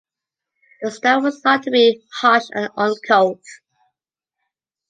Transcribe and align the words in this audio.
The 0.81 0.89
style 0.89 1.21
was 1.21 1.41
thought 1.41 1.61
to 1.61 1.69
be 1.69 2.01
harsh 2.21 2.49
and 2.55 2.69
uncouth. 2.75 3.43